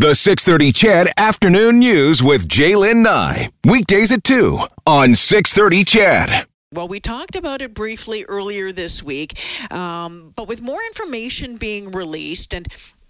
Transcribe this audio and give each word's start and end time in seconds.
The 0.00 0.14
630 0.14 0.72
CHED 0.72 1.08
Afternoon 1.18 1.78
News 1.78 2.22
with 2.22 2.48
Jaylen 2.48 3.02
Nye. 3.02 3.50
Weekdays 3.66 4.10
at 4.10 4.24
2 4.24 4.58
on 4.86 5.14
630 5.14 5.84
CHED. 5.84 6.46
Well, 6.72 6.88
we 6.88 7.00
talked 7.00 7.36
about 7.36 7.60
it 7.60 7.74
briefly 7.74 8.24
earlier 8.24 8.72
this 8.72 9.02
week, 9.02 9.38
um, 9.70 10.32
but 10.34 10.48
with 10.48 10.62
more 10.62 10.80
information 10.84 11.58
being 11.58 11.92
released 11.92 12.54
and 12.54 12.66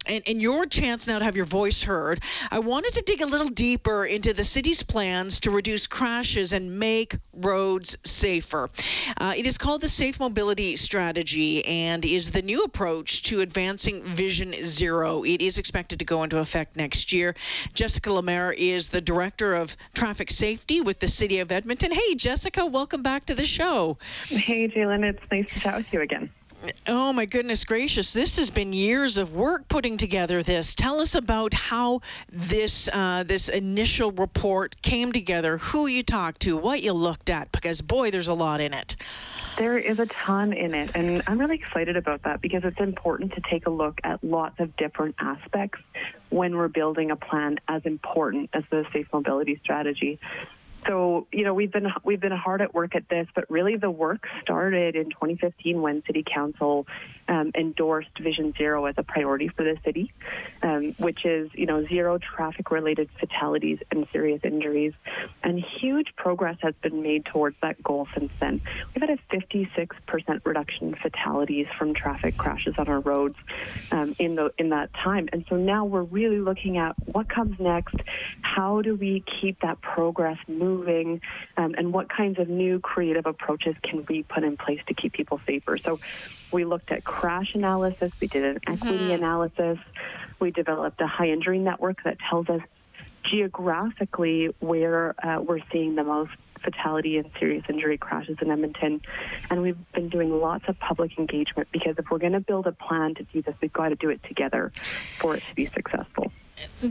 and, 0.07 0.23
and, 0.27 0.41
your 0.41 0.65
chance 0.65 1.07
now 1.07 1.19
to 1.19 1.25
have 1.25 1.37
your 1.37 1.45
voice 1.45 1.83
heard, 1.83 2.21
I 2.51 2.61
wanted 2.61 2.95
to 2.95 3.03
dig 3.03 3.21
a 3.21 3.27
little 3.27 3.49
deeper 3.49 4.05
into 4.05 4.33
the 4.33 4.45
city's 4.45 4.83
plans 4.83 5.41
to 5.41 5.51
reduce 5.51 5.87
crashes 5.87 6.53
and 6.55 6.79
make 6.79 7.17
roads 7.35 7.99
safer. 8.05 8.71
Uh, 9.19 9.35
it 9.37 9.47
is 9.47 9.59
called 9.59 9.83
the 9.83 9.89
Safe 9.89 10.19
Mobility 10.19 10.77
Strategy 10.77 11.65
and 11.67 12.05
is 12.05 12.31
the 12.31 12.41
new 12.41 12.65
approach 12.65 13.25
to 13.25 13.41
advancing 13.41 14.03
Vision 14.03 14.55
Zero. 14.65 15.23
It 15.23 15.43
is 15.43 15.59
expected 15.59 15.99
to 15.99 16.07
go 16.07 16.23
into 16.23 16.39
effect 16.39 16.77
next 16.77 17.13
year. 17.13 17.35
Jessica 17.75 18.11
Lamarre 18.11 18.55
is 18.57 18.89
the 18.89 19.03
Director 19.03 19.55
of 19.55 19.77
Traffic 19.95 20.31
Safety 20.31 20.81
with 20.81 20.99
the 20.99 21.09
City 21.09 21.41
of 21.41 21.53
Edmonton. 21.53 21.93
Hey, 21.93 22.15
Jessica, 22.15 22.65
welcome 22.65 23.03
back 23.03 23.27
to 23.27 23.35
the 23.35 23.47
show. 23.47 23.99
Hey, 24.29 24.67
Jalen, 24.67 25.05
it's 25.05 25.31
nice 25.31 25.49
to 25.51 25.61
chat 25.61 25.77
with 25.77 25.93
you 25.93 26.01
again. 26.01 26.31
Oh 26.87 27.13
my 27.13 27.25
goodness 27.25 27.65
gracious! 27.65 28.13
This 28.13 28.37
has 28.37 28.51
been 28.51 28.73
years 28.73 29.17
of 29.17 29.35
work 29.35 29.69
putting 29.69 29.97
together 29.97 30.43
this. 30.43 30.75
Tell 30.75 31.01
us 31.01 31.15
about 31.15 31.55
how 31.55 32.01
this 32.31 32.89
uh, 32.93 33.25
this 33.25 33.49
initial 33.49 34.13
report 34.13 34.81
came 34.83 35.13
together. 35.13 35.57
Who 35.59 35.87
you 35.87 36.03
talked 36.03 36.41
to, 36.43 36.57
what 36.57 36.83
you 36.83 36.93
looked 36.93 37.31
at, 37.31 37.51
because 37.53 37.81
boy, 37.81 38.11
there's 38.11 38.29
a 38.29 38.35
lot 38.35 38.61
in 38.61 38.75
it. 38.75 38.97
There 39.57 39.79
is 39.79 39.99
a 39.99 40.07
ton 40.07 40.53
in 40.53 40.75
it, 40.75 40.91
and 40.95 41.23
I'm 41.27 41.39
really 41.39 41.57
excited 41.57 41.97
about 41.97 42.23
that 42.23 42.41
because 42.41 42.65
it's 42.65 42.81
important 42.81 43.35
to 43.35 43.41
take 43.41 43.67
a 43.67 43.71
look 43.71 44.01
at 44.05 44.23
lots 44.23 44.61
of 44.61 44.77
different 44.77 45.17
aspects 45.19 45.81
when 46.29 46.57
we're 46.57 46.69
building 46.69 47.11
a 47.11 47.17
plan 47.17 47.59
as 47.69 47.85
important 47.85 48.51
as 48.53 48.65
the 48.71 48.87
safe 48.93 49.09
mobility 49.13 49.59
strategy 49.63 50.19
so 50.87 51.27
you 51.33 51.45
know 51.45 51.55
we've 51.55 51.73
been 51.73 51.89
we've 52.05 52.21
been 52.21 52.33
hard 52.33 52.61
at 52.61 52.75
work 52.75 52.95
at 52.95 53.09
this, 53.09 53.27
but 53.35 53.51
really 53.51 53.77
the 53.77 53.91
work 53.91 54.27
started 54.43 54.97
in 54.97 55.11
2015 55.11 55.81
when 55.81 56.03
City 56.07 56.25
Council 56.25 56.87
um, 57.31 57.51
endorsed 57.55 58.19
Vision 58.19 58.53
Zero 58.59 58.85
as 58.85 58.97
a 58.99 59.03
priority 59.03 59.49
for 59.49 59.65
the 59.65 59.79
city, 59.85 60.13
um, 60.63 60.93
which 60.99 61.25
is 61.25 61.51
you 61.55 61.65
know 61.65 61.87
zero 61.87 62.19
traffic-related 62.19 63.09
fatalities 63.19 63.79
and 63.91 64.07
serious 64.13 64.43
injuries, 64.45 64.93
and 65.43 65.59
huge 65.81 66.15
progress 66.17 66.59
has 66.61 66.75
been 66.83 67.03
made 67.03 67.25
towards 67.25 67.57
that 67.63 67.83
goal 67.83 68.07
since 68.15 68.31
then. 68.39 68.61
We've 68.95 69.09
had 69.09 69.11
a 69.11 69.35
56% 69.35 70.41
reduction 70.45 70.89
in 70.89 70.95
fatalities 70.97 71.69
from 71.79 71.95
traffic 71.95 72.37
crashes 72.37 72.75
on 72.77 72.89
our 72.89 73.01
roads 73.01 73.37
um, 73.93 74.15
in 74.19 74.35
the 74.35 74.53
in 74.59 74.69
that 74.71 74.93
time, 74.93 75.31
and 75.33 75.47
so 75.49 75.57
now 75.57 75.87
we're 75.87 76.03
really 76.03 76.41
looking 76.41 76.77
at 76.77 76.95
what 77.07 77.31
comes 77.31 77.59
next. 77.59 77.97
How 78.43 78.83
do 78.83 78.95
we 78.95 79.25
keep 79.41 79.61
that 79.61 79.81
progress 79.81 80.39
moving? 80.47 81.23
um, 81.61 81.75
and 81.77 81.93
what 81.93 82.09
kinds 82.09 82.39
of 82.39 82.49
new 82.49 82.79
creative 82.81 83.27
approaches 83.27 83.75
can 83.83 84.05
we 84.09 84.23
put 84.23 84.45
in 84.45 84.57
place 84.57 84.81
to 84.89 84.95
keep 84.95 85.13
people 85.13 85.41
safer. 85.47 85.79
So 85.79 86.01
we 86.53 86.65
looked 86.65 86.91
at 86.91 87.05
crash 87.05 87.55
analysis, 87.55 88.13
we 88.21 88.27
did 88.27 88.45
an 88.45 88.59
equity 88.67 88.99
mm-hmm. 88.99 89.11
analysis, 89.11 89.79
we 90.39 90.51
developed 90.51 91.01
a 91.01 91.07
high 91.07 91.29
injury 91.29 91.59
network 91.59 92.03
that 92.05 92.19
tells 92.19 92.49
us 92.49 92.63
geographically 93.23 94.47
where 94.61 95.15
uh, 95.25 95.41
we're 95.41 95.61
seeing 95.71 95.95
the 95.95 96.05
most 96.05 96.33
fatality 96.63 97.17
and 97.17 97.31
serious 97.39 97.65
injury 97.69 97.99
crashes 97.99 98.37
in 98.41 98.51
Edmonton. 98.51 99.01
And 99.51 99.63
we've 99.63 99.93
been 99.93 100.09
doing 100.09 100.41
lots 100.41 100.69
of 100.69 100.79
public 100.79 101.19
engagement 101.19 101.69
because 101.73 101.97
if 101.99 102.11
we're 102.11 102.19
going 102.19 102.33
to 102.33 102.41
build 102.41 102.67
a 102.67 102.73
plan 102.73 103.15
to 103.17 103.25
do 103.25 103.43
this, 103.43 103.55
we've 103.61 103.73
got 103.73 103.89
to 103.89 103.95
do 103.95 104.11
it 104.11 104.23
together 104.25 104.73
for 105.19 105.37
it 105.37 105.43
to 105.43 105.55
be 105.55 105.67
successful. 105.67 106.33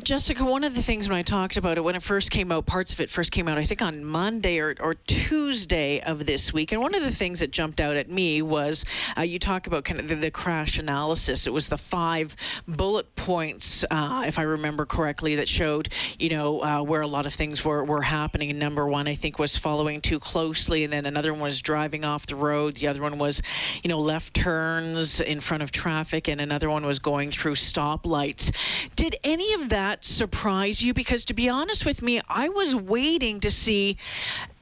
Jessica, 0.03 0.45
one 0.45 0.63
of 0.63 0.75
the 0.75 0.81
things 0.81 1.07
when 1.09 1.17
I 1.17 1.21
talked 1.21 1.57
about 1.57 1.77
it, 1.77 1.83
when 1.83 1.95
it 1.95 2.03
first 2.03 2.31
came 2.31 2.51
out, 2.51 2.65
parts 2.65 2.93
of 2.93 3.01
it 3.01 3.09
first 3.09 3.31
came 3.31 3.47
out, 3.47 3.57
I 3.57 3.63
think 3.63 3.81
on 3.81 4.03
Monday 4.03 4.59
or, 4.59 4.75
or 4.79 4.95
Tuesday 4.95 6.01
of 6.01 6.25
this 6.25 6.53
week. 6.53 6.71
And 6.71 6.81
one 6.81 6.95
of 6.95 7.01
the 7.01 7.11
things 7.11 7.41
that 7.41 7.51
jumped 7.51 7.79
out 7.79 7.95
at 7.95 8.09
me 8.09 8.41
was 8.41 8.85
uh, 9.17 9.21
you 9.21 9.37
talk 9.37 9.67
about 9.67 9.83
kind 9.85 9.99
of 9.99 10.07
the, 10.07 10.15
the, 10.15 10.31
crash 10.31 10.79
analysis. 10.79 11.47
It 11.47 11.53
was 11.53 11.67
the 11.67 11.77
five 11.77 12.35
bullet 12.67 13.15
points, 13.15 13.85
uh, 13.89 14.23
if 14.25 14.39
I 14.39 14.43
remember 14.43 14.85
correctly, 14.85 15.35
that 15.35 15.47
showed, 15.47 15.89
you 16.17 16.29
know, 16.29 16.61
uh, 16.61 16.81
where 16.83 17.01
a 17.01 17.07
lot 17.07 17.25
of 17.25 17.33
things 17.33 17.63
were, 17.63 17.83
were 17.83 18.01
happening. 18.01 18.49
And 18.51 18.59
number 18.59 18.87
one, 18.87 19.07
I 19.07 19.15
think, 19.15 19.37
was 19.37 19.57
following 19.57 20.01
too 20.01 20.19
closely. 20.19 20.83
And 20.83 20.93
then 20.93 21.05
another 21.05 21.31
one 21.31 21.41
was 21.41 21.61
driving 21.61 22.05
off 22.05 22.25
the 22.25 22.35
road. 22.35 22.75
The 22.75 22.87
other 22.87 23.01
one 23.01 23.17
was, 23.17 23.41
you 23.83 23.89
know, 23.89 23.99
left 23.99 24.33
turns 24.33 25.19
in 25.19 25.39
front 25.39 25.63
of 25.63 25.71
traffic. 25.71 26.27
And 26.27 26.39
another 26.41 26.69
one 26.69 26.85
was 26.85 26.99
going 26.99 27.31
through 27.31 27.55
stoplights. 27.55 28.51
Did 28.95 29.15
any 29.23 29.53
of 29.53 29.58
of 29.61 29.69
that 29.69 30.05
surprise 30.05 30.81
you? 30.81 30.93
Because 30.93 31.25
to 31.25 31.33
be 31.33 31.49
honest 31.49 31.85
with 31.85 32.01
me, 32.01 32.21
I 32.27 32.49
was 32.49 32.75
waiting 32.75 33.41
to 33.41 33.51
see. 33.51 33.97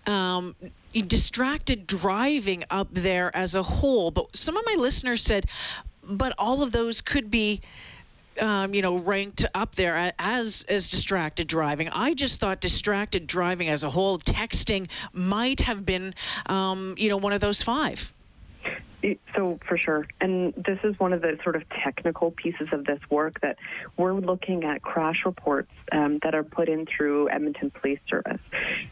Um, 0.05 0.55
distracted 0.93 1.85
driving 1.85 2.63
up 2.71 2.87
there 2.91 3.29
as 3.35 3.53
a 3.53 3.61
whole, 3.61 4.09
but 4.09 4.35
some 4.35 4.57
of 4.57 4.65
my 4.65 4.75
listeners 4.75 5.21
said, 5.21 5.45
but 6.01 6.33
all 6.39 6.63
of 6.63 6.71
those 6.71 7.01
could 7.01 7.29
be 7.29 7.61
um, 8.39 8.73
you 8.73 8.81
know, 8.81 8.97
ranked 8.97 9.45
up 9.53 9.75
there 9.75 10.13
as 10.19 10.65
as 10.69 10.91
distracted 10.91 11.47
driving. 11.47 11.89
I 11.89 12.13
just 12.13 12.39
thought 12.39 12.59
distracted 12.59 13.27
driving 13.27 13.69
as 13.69 13.83
a 13.83 13.89
whole, 13.89 14.17
texting 14.19 14.89
might 15.13 15.61
have 15.61 15.85
been, 15.85 16.13
um, 16.45 16.95
you 16.97 17.09
know, 17.09 17.17
one 17.17 17.33
of 17.33 17.41
those 17.41 17.61
five. 17.61 18.13
So 19.35 19.59
for 19.67 19.77
sure, 19.77 20.07
and 20.19 20.53
this 20.55 20.79
is 20.83 20.99
one 20.99 21.13
of 21.13 21.21
the 21.21 21.37
sort 21.43 21.55
of 21.55 21.63
technical 21.69 22.31
pieces 22.31 22.69
of 22.71 22.85
this 22.85 22.99
work 23.09 23.39
that 23.41 23.57
we're 23.95 24.13
looking 24.13 24.63
at 24.63 24.81
crash 24.81 25.23
reports 25.25 25.71
um, 25.91 26.19
that 26.23 26.33
are 26.33 26.43
put 26.43 26.67
in 26.67 26.85
through 26.85 27.29
Edmonton 27.29 27.69
Police 27.69 27.99
Service, 28.09 28.41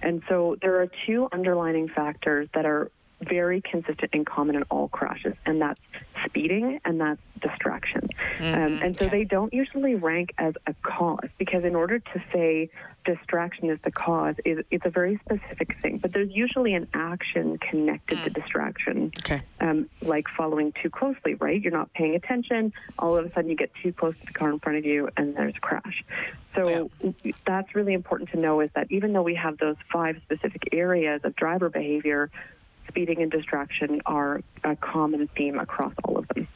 and 0.04 0.22
so 0.30 0.58
there 0.62 0.80
are 0.82 0.88
two 1.08 1.28
underlining 1.32 1.90
factors 1.90 2.48
that 2.54 2.66
are 2.66 2.92
very 3.22 3.62
consistent 3.62 4.12
and 4.14 4.26
common 4.26 4.56
in 4.56 4.64
all 4.64 4.88
crashes, 4.90 5.36
and 5.46 5.62
that's 5.62 5.80
speeding 6.26 6.80
and 6.86 7.00
that's 7.00 7.22
distraction. 7.42 8.10
Mm-hmm. 8.40 8.62
Um, 8.62 8.80
and 8.82 8.98
so 8.98 9.08
they 9.08 9.24
don't 9.24 9.54
usually 9.54 9.96
rank 9.96 10.34
as 10.38 10.54
a 10.68 10.74
cause 10.82 11.30
because 11.38 11.64
in 11.64 11.76
order 11.76 12.00
to 12.00 12.24
say 12.34 12.70
distraction 13.06 13.70
is 13.70 13.80
the 13.82 13.92
cause, 13.92 14.36
it, 14.44 14.66
it's 14.72 14.86
a 14.86 14.90
very 14.90 15.20
specific 15.26 15.80
thing. 15.82 16.00
But 16.00 16.14
there's 16.14 16.32
usually 16.32 16.74
an 16.74 16.88
action 16.94 17.58
connected 17.60 18.18
mm. 18.18 18.24
to 18.26 18.30
distraction, 18.32 19.12
okay. 19.20 19.42
um, 19.62 19.90
like 20.02 20.28
following 20.28 20.74
too 20.82 20.90
closely, 20.90 21.36
right? 21.36 21.62
You're 21.62 21.74
not 21.74 21.94
paying 21.94 22.16
attention. 22.16 22.74
All 23.00 23.16
of 23.16 23.26
a 23.26 23.32
sudden, 23.32 23.50
you 23.50 23.56
get 23.56 23.72
too 23.82 23.94
close 23.94 24.18
to 24.20 24.26
the 24.26 24.34
car 24.34 24.50
in 24.50 24.60
front 24.60 24.78
of 24.80 24.86
you, 24.86 25.10
and 25.16 25.36
there's 25.36 25.56
a 25.56 25.60
crash. 25.60 26.04
So 26.56 26.90
yeah. 27.04 27.32
that's 27.46 27.76
really 27.76 27.94
important 27.94 28.32
to 28.32 28.40
know 28.40 28.62
is 28.62 28.70
that 28.76 28.88
even 28.90 29.14
though 29.14 29.24
we 29.24 29.36
have 29.36 29.58
those 29.58 29.76
five 29.92 30.22
specific 30.24 30.70
areas 30.72 31.22
of 31.24 31.36
driver 31.36 31.70
behavior, 31.70 32.32
speeding 32.96 33.22
and 33.22 33.30
distraction 33.30 34.02
are 34.06 34.42
a 34.64 34.74
common 34.78 35.28
theme 35.28 35.60
across 35.60 35.94
all 36.06 36.18
of 36.18 36.26
them. 36.30 36.48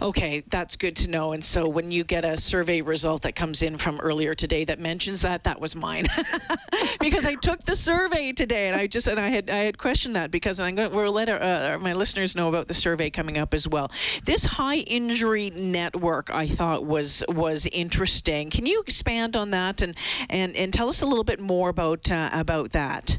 Okay, 0.00 0.44
that's 0.48 0.76
good 0.76 0.96
to 0.96 1.10
know. 1.10 1.32
And 1.32 1.44
so 1.44 1.66
when 1.66 1.90
you 1.90 2.04
get 2.04 2.24
a 2.24 2.36
survey 2.36 2.82
result 2.82 3.22
that 3.22 3.34
comes 3.34 3.62
in 3.62 3.76
from 3.76 3.98
earlier 3.98 4.34
today 4.34 4.64
that 4.64 4.78
mentions 4.78 5.22
that, 5.22 5.44
that 5.44 5.60
was 5.60 5.74
mine, 5.74 6.06
because 7.00 7.26
I 7.26 7.34
took 7.34 7.64
the 7.64 7.74
survey 7.74 8.32
today 8.32 8.68
and 8.68 8.76
I 8.76 8.86
just 8.86 9.08
and 9.08 9.18
I 9.18 9.30
had 9.30 9.50
I 9.50 9.58
had 9.58 9.78
questioned 9.78 10.14
that 10.14 10.30
because 10.30 10.60
I'm 10.60 10.76
going 10.76 10.92
we'll 10.94 11.10
let 11.10 11.28
our, 11.28 11.42
uh, 11.42 11.78
my 11.80 11.94
listeners 11.94 12.36
know 12.36 12.48
about 12.48 12.68
the 12.68 12.74
survey 12.74 13.10
coming 13.10 13.38
up 13.38 13.52
as 13.54 13.66
well. 13.66 13.90
This 14.24 14.44
high 14.44 14.76
injury 14.76 15.50
network 15.50 16.30
I 16.32 16.46
thought 16.46 16.84
was 16.84 17.24
was 17.26 17.66
interesting. 17.66 18.50
Can 18.50 18.66
you 18.66 18.82
expand 18.82 19.34
on 19.34 19.52
that 19.52 19.82
and 19.82 19.96
and 20.28 20.54
and 20.54 20.72
tell 20.72 20.88
us 20.88 21.02
a 21.02 21.06
little 21.06 21.24
bit 21.24 21.40
more 21.40 21.70
about 21.70 22.10
uh, 22.12 22.30
about 22.32 22.72
that? 22.72 23.18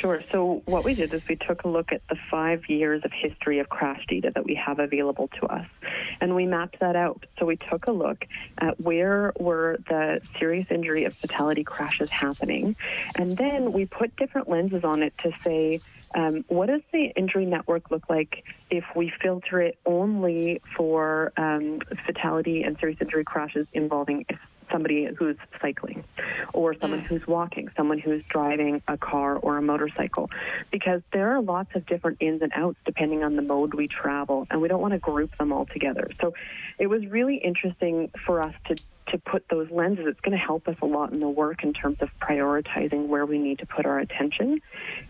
Sure. 0.00 0.22
So 0.32 0.62
what 0.64 0.84
we 0.84 0.94
did 0.94 1.12
is 1.12 1.22
we 1.28 1.36
took 1.36 1.64
a 1.64 1.68
look 1.68 1.92
at 1.92 2.02
the 2.08 2.16
five 2.30 2.62
years 2.68 3.02
of 3.04 3.12
history 3.12 3.58
of 3.58 3.68
crash 3.68 4.00
data 4.08 4.32
that 4.34 4.44
we 4.44 4.54
have 4.54 4.78
available 4.78 5.28
to 5.40 5.46
us, 5.46 5.66
and 6.20 6.34
we 6.34 6.46
mapped 6.46 6.80
that 6.80 6.96
out. 6.96 7.24
So 7.38 7.46
we 7.46 7.58
took 7.70 7.86
a 7.86 7.92
look 7.92 8.24
at 8.58 8.80
where 8.80 9.32
were 9.38 9.78
the 9.88 10.22
serious 10.38 10.66
injury 10.70 11.04
of 11.04 11.14
fatality 11.20 11.62
crashes 11.62 12.08
happening, 12.10 12.74
and 13.16 13.36
then 13.36 13.72
we 13.72 13.86
put 13.86 14.16
different 14.16 14.48
lenses 14.48 14.84
on 14.84 15.02
it 15.02 15.14
to 15.18 15.32
say. 15.44 15.80
Um, 16.14 16.44
what 16.48 16.66
does 16.66 16.82
the 16.92 17.04
injury 17.16 17.46
network 17.46 17.90
look 17.90 18.10
like 18.10 18.44
if 18.70 18.84
we 18.94 19.10
filter 19.22 19.62
it 19.62 19.78
only 19.86 20.60
for 20.76 21.32
um, 21.38 21.78
fatality 22.04 22.64
and 22.64 22.76
serious 22.78 22.98
injury 23.00 23.24
crashes 23.24 23.66
involving 23.72 24.26
somebody 24.72 25.04
who's 25.04 25.36
cycling 25.60 26.02
or 26.52 26.74
someone 26.74 27.00
mm. 27.00 27.04
who's 27.04 27.26
walking, 27.26 27.68
someone 27.76 27.98
who's 27.98 28.22
driving 28.24 28.82
a 28.88 28.96
car 28.96 29.36
or 29.36 29.58
a 29.58 29.62
motorcycle, 29.62 30.30
because 30.70 31.02
there 31.12 31.32
are 31.34 31.40
lots 31.40 31.74
of 31.76 31.86
different 31.86 32.16
ins 32.20 32.42
and 32.42 32.52
outs 32.54 32.78
depending 32.84 33.22
on 33.22 33.36
the 33.36 33.42
mode 33.42 33.74
we 33.74 33.86
travel, 33.86 34.46
and 34.50 34.60
we 34.60 34.68
don't 34.68 34.80
want 34.80 34.92
to 34.92 34.98
group 34.98 35.36
them 35.38 35.52
all 35.52 35.66
together. 35.66 36.10
So 36.20 36.34
it 36.78 36.88
was 36.88 37.06
really 37.06 37.36
interesting 37.36 38.10
for 38.26 38.42
us 38.42 38.54
to 38.66 38.76
to 39.08 39.18
put 39.18 39.48
those 39.48 39.70
lenses. 39.70 40.06
It's 40.06 40.20
going 40.20 40.36
to 40.36 40.44
help 40.44 40.68
us 40.68 40.76
a 40.80 40.86
lot 40.86 41.12
in 41.12 41.20
the 41.20 41.28
work 41.28 41.64
in 41.64 41.72
terms 41.72 41.98
of 42.00 42.08
prioritizing 42.18 43.08
where 43.08 43.26
we 43.26 43.38
need 43.38 43.58
to 43.58 43.66
put 43.66 43.84
our 43.84 43.98
attention. 43.98 44.60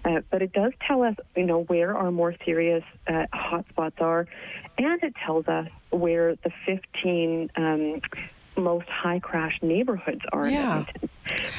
Uh, 0.05 0.23
but 0.31 0.43
it 0.43 0.53
does 0.53 0.73
tell 0.87 1.03
us, 1.03 1.15
you 1.37 1.45
know, 1.45 1.63
where 1.65 1.97
our 1.97 2.11
more 2.11 2.35
serious 2.45 2.85
uh, 3.07 3.27
hotspots 3.33 4.01
are, 4.01 4.27
and 4.79 5.03
it 5.03 5.15
tells 5.15 5.47
us 5.47 5.69
where 5.91 6.37
the 6.37 6.51
15 6.67 7.51
um, 7.57 8.01
most 8.57 8.89
high 8.89 9.19
crash 9.19 9.59
neighborhoods 9.63 10.21
are 10.33 10.49
Yeah. 10.49 10.59
in 10.59 10.67
Edmonton. 10.67 11.09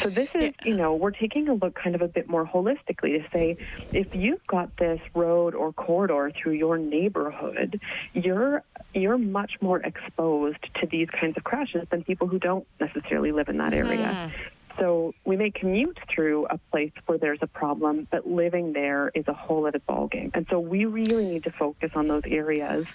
So 0.03 0.09
this 0.09 0.27
is, 0.35 0.53
you 0.65 0.75
know, 0.75 0.93
we're 0.95 1.11
taking 1.11 1.47
a 1.47 1.53
look 1.53 1.75
kind 1.75 1.95
of 1.95 2.01
a 2.01 2.07
bit 2.07 2.29
more 2.29 2.45
holistically 2.45 3.17
to 3.17 3.25
say 3.31 3.57
if 3.93 4.13
you've 4.13 4.45
got 4.47 4.75
this 4.77 4.99
road 5.15 5.55
or 5.55 5.71
corridor 5.73 6.31
through 6.35 6.53
your 6.53 6.77
neighborhood, 6.77 7.79
you're 8.13 8.63
you're 8.93 9.17
much 9.17 9.53
more 9.61 9.79
exposed 9.79 10.57
to 10.79 10.87
these 10.87 11.07
kinds 11.09 11.35
of 11.37 11.43
crashes 11.43 11.87
than 11.89 12.03
people 12.03 12.27
who 12.27 12.37
don't 12.37 12.67
necessarily 12.79 13.31
live 13.31 13.47
in 13.49 13.57
that 13.57 13.73
area. 13.73 14.07
Mm-hmm. 14.07 14.37
So 14.83 15.13
we 15.23 15.37
may 15.37 15.49
commute 15.49 15.97
through 16.13 16.47
a 16.49 16.57
place 16.69 16.91
where 17.05 17.17
there's 17.17 17.39
a 17.41 17.47
problem, 17.47 18.05
but 18.11 18.27
living 18.27 18.73
there 18.73 19.13
is 19.15 19.25
a 19.29 19.33
whole 19.33 19.65
other 19.65 19.79
ballgame. 19.79 20.31
And 20.33 20.45
so 20.49 20.59
we 20.59 20.83
really 20.83 21.23
need 21.23 21.45
to 21.45 21.51
focus 21.51 21.91
on 21.95 22.09
those 22.09 22.23
areas 22.25 22.85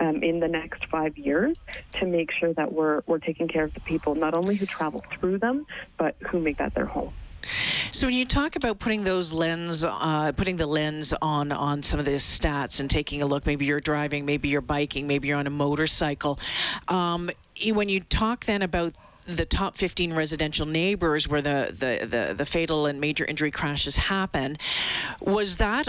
um, 0.00 0.22
in 0.22 0.40
the 0.40 0.48
next 0.48 0.84
five 0.90 1.16
years 1.16 1.56
to 1.94 2.04
make 2.04 2.30
sure 2.30 2.52
that 2.52 2.70
we're 2.70 3.00
we're 3.06 3.20
taking 3.20 3.48
care 3.48 3.64
of 3.64 3.72
the 3.72 3.80
people 3.80 4.14
not 4.14 4.34
only 4.34 4.54
who 4.54 4.66
travel 4.66 5.02
through 5.18 5.38
them, 5.38 5.64
but 5.96 6.14
who 6.28 6.40
make 6.40 6.58
that 6.58 6.74
their 6.74 6.84
home. 6.84 7.14
So 7.92 8.06
when 8.06 8.16
you 8.16 8.26
talk 8.26 8.56
about 8.56 8.78
putting 8.78 9.02
those 9.02 9.32
lens, 9.32 9.82
uh, 9.82 10.32
putting 10.36 10.58
the 10.58 10.66
lens 10.66 11.14
on 11.22 11.52
on 11.52 11.82
some 11.82 11.98
of 12.00 12.04
the 12.04 12.16
stats 12.16 12.80
and 12.80 12.90
taking 12.90 13.22
a 13.22 13.26
look, 13.26 13.46
maybe 13.46 13.64
you're 13.64 13.80
driving, 13.80 14.26
maybe 14.26 14.50
you're 14.50 14.60
biking, 14.60 15.06
maybe 15.06 15.28
you're 15.28 15.38
on 15.38 15.46
a 15.46 15.50
motorcycle. 15.50 16.38
Um, 16.86 17.30
when 17.72 17.88
you 17.88 18.00
talk 18.00 18.44
then 18.44 18.60
about 18.60 18.94
the 19.36 19.46
top 19.46 19.76
15 19.76 20.12
residential 20.12 20.66
neighbors 20.66 21.28
where 21.28 21.42
the, 21.42 21.74
the, 21.76 22.06
the, 22.06 22.34
the 22.34 22.44
fatal 22.44 22.86
and 22.86 23.00
major 23.00 23.24
injury 23.24 23.50
crashes 23.50 23.96
happen, 23.96 24.56
was 25.20 25.58
that 25.58 25.88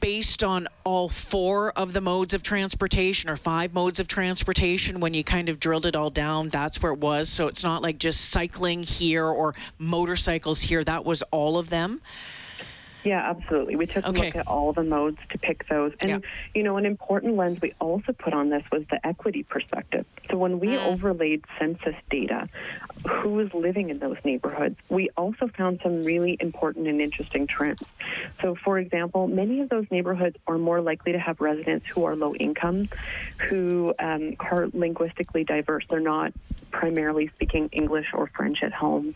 based 0.00 0.44
on 0.44 0.68
all 0.84 1.08
four 1.08 1.72
of 1.72 1.92
the 1.92 2.00
modes 2.00 2.34
of 2.34 2.42
transportation 2.42 3.30
or 3.30 3.36
five 3.36 3.74
modes 3.74 4.00
of 4.00 4.08
transportation? 4.08 5.00
When 5.00 5.14
you 5.14 5.24
kind 5.24 5.48
of 5.48 5.58
drilled 5.58 5.86
it 5.86 5.96
all 5.96 6.10
down 6.10 6.48
that's 6.48 6.82
where 6.82 6.92
it 6.92 6.98
was. 6.98 7.28
So 7.28 7.48
it's 7.48 7.64
not 7.64 7.82
like 7.82 7.98
just 7.98 8.30
cycling 8.30 8.82
here 8.82 9.26
or 9.26 9.54
motorcycles 9.78 10.60
here. 10.60 10.82
That 10.82 11.04
was 11.04 11.22
all 11.22 11.58
of 11.58 11.68
them 11.68 12.00
Yeah, 13.06 13.22
absolutely. 13.30 13.76
We 13.76 13.86
took 13.86 14.04
a 14.04 14.10
look 14.10 14.34
at 14.34 14.48
all 14.48 14.72
the 14.72 14.82
modes 14.82 15.18
to 15.30 15.38
pick 15.38 15.68
those. 15.68 15.92
And, 16.00 16.10
Yeah. 16.10 16.18
you 16.56 16.64
know, 16.64 16.76
an 16.76 16.84
important 16.84 17.36
lens 17.36 17.58
we 17.62 17.72
also 17.80 18.12
put 18.12 18.34
on 18.34 18.50
this 18.50 18.64
was 18.72 18.82
the 18.90 18.98
equity 19.06 19.44
perspective. 19.44 20.04
So 20.28 20.36
when 20.38 20.58
we 20.58 20.70
Mm. 20.70 20.84
overlaid 20.84 21.44
census 21.56 21.94
data, 22.10 22.48
who 23.08 23.34
was 23.34 23.54
living 23.54 23.90
in 23.90 24.00
those 24.00 24.16
neighborhoods, 24.24 24.76
we 24.88 25.08
also 25.16 25.46
found 25.56 25.78
some 25.84 26.02
really 26.02 26.36
important 26.40 26.88
and 26.88 27.00
interesting 27.00 27.46
trends. 27.46 27.78
So, 28.42 28.56
for 28.56 28.76
example, 28.80 29.28
many 29.28 29.60
of 29.60 29.68
those 29.68 29.86
neighborhoods 29.92 30.36
are 30.48 30.58
more 30.58 30.80
likely 30.80 31.12
to 31.12 31.20
have 31.20 31.40
residents 31.40 31.86
who 31.94 32.04
are 32.06 32.16
low 32.16 32.34
income, 32.34 32.88
who 33.48 33.94
um, 34.00 34.34
are 34.40 34.66
linguistically 34.72 35.44
diverse. 35.44 35.84
They're 35.88 36.00
not 36.00 36.32
primarily 36.72 37.28
speaking 37.28 37.68
English 37.72 38.06
or 38.12 38.26
French 38.36 38.58
at 38.62 38.72
home, 38.72 39.14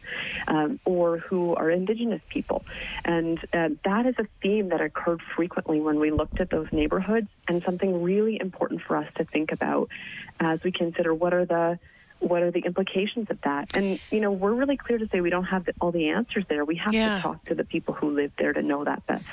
um, 0.49 0.81
or 0.87 1.19
who 1.19 1.55
are 1.57 1.69
Indigenous 1.71 2.23
people. 2.31 2.65
And 3.05 3.39
uh, 3.53 3.71
that 3.85 4.07
is 4.07 4.15
a 4.19 4.27
theme 4.43 4.69
that 4.71 4.81
occurred 4.81 5.21
frequently 5.37 5.81
when 5.81 5.99
we 5.99 6.11
looked 6.11 6.41
at 6.41 6.51
those 6.51 6.67
neighborhoods, 6.73 7.29
and 7.49 7.63
something 7.65 8.03
really 8.03 8.39
important 8.41 8.83
for 8.83 8.97
us 8.97 9.07
to 9.17 9.25
think 9.25 9.53
about 9.53 9.89
as 10.39 10.61
we 10.63 10.73
consider 10.73 11.15
what 11.15 11.33
are 11.35 11.45
the 11.47 11.79
what 12.21 12.43
are 12.43 12.51
the 12.51 12.61
implications 12.61 13.29
of 13.31 13.41
that? 13.45 13.69
And 13.73 13.99
you 14.11 14.21
know, 14.21 14.31
we're 14.31 14.53
really 14.53 14.77
clear 14.77 14.99
to 14.99 15.09
say 15.09 15.21
we 15.23 15.31
don't 15.31 15.45
have 15.45 15.65
the, 15.65 15.75
all 15.81 15.91
the 15.91 16.11
answers 16.11 16.45
there. 16.49 16.65
We 16.65 16.77
have 16.77 16.93
Yeah. 16.93 17.17
to 17.17 17.23
talk 17.23 17.45
to 17.47 17.55
the 17.55 17.65
people 17.65 17.95
who 17.95 18.11
live 18.11 18.33
there 18.39 18.53
to 18.53 18.63
know 18.63 18.85
that 18.85 19.07
best. 19.07 19.25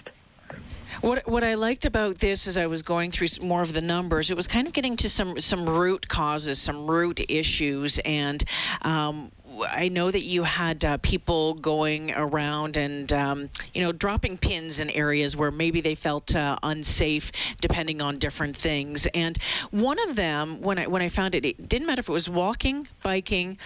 What 1.02 1.28
what 1.28 1.44
I 1.44 1.56
liked 1.56 1.86
about 1.86 2.18
this 2.18 2.48
as 2.48 2.58
I 2.58 2.68
was 2.68 2.82
going 2.82 3.12
through 3.12 3.28
more 3.42 3.62
of 3.62 3.74
the 3.74 3.82
numbers, 3.82 4.32
it 4.32 4.38
was 4.38 4.48
kind 4.48 4.68
of 4.68 4.74
getting 4.74 4.96
to 4.98 5.10
some 5.10 5.40
some 5.42 5.68
root 5.70 6.08
causes, 6.08 6.60
some 6.60 6.88
root 6.90 7.20
issues, 7.30 8.00
and 8.00 8.44
um, 8.82 9.32
I 9.64 9.90
know 9.90 10.10
that 10.10 10.24
you 10.24 10.44
had 10.44 10.84
uh, 10.84 10.98
people 10.98 11.54
going 11.54 12.12
around 12.12 12.78
and 12.78 13.12
um, 13.14 13.50
you 13.74 13.84
know 13.84 13.92
dropping 13.92 14.38
pins 14.38 14.80
in 14.80 14.90
areas 14.90 15.36
where 15.36 15.52
maybe 15.52 15.82
they 15.82 15.96
felt 15.96 16.36
uh, 16.36 16.58
unsafe, 16.62 17.32
depending 17.62 18.02
on 18.02 18.20
different 18.20 18.58
things. 18.58 19.06
And 19.08 19.38
one 19.72 20.00
of 20.10 20.16
them, 20.16 20.62
when 20.62 20.80
I 20.80 20.88
when 20.88 21.02
I 21.02 21.10
found 21.10 21.36
it, 21.36 21.46
it 21.46 21.70
didn't 21.70 21.88
matter 21.88 22.00
if 22.00 22.10
it 22.10 22.14
was 22.14 22.30
walking, 22.30 22.88
biking, 23.04 23.58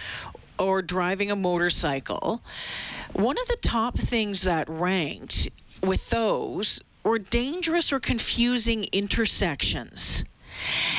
or 0.58 0.82
driving 0.82 1.30
a 1.30 1.36
motorcycle. 1.36 2.42
One 3.12 3.36
of 3.38 3.48
the 3.48 3.58
top 3.60 3.98
things 3.98 4.42
that 4.42 4.68
ranked 4.68 5.50
with 5.82 6.08
those 6.10 6.80
were 7.04 7.18
dangerous 7.18 7.92
or 7.92 8.00
confusing 8.00 8.84
intersections. 8.92 10.24